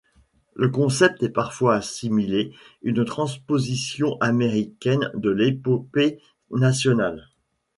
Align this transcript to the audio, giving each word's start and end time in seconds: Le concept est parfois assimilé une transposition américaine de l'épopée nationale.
Le 0.55 0.69
concept 0.69 1.21
est 1.21 1.29
parfois 1.29 1.75
assimilé 1.75 2.51
une 2.81 3.05
transposition 3.05 4.17
américaine 4.19 5.11
de 5.13 5.29
l'épopée 5.29 6.19
nationale. 6.49 7.29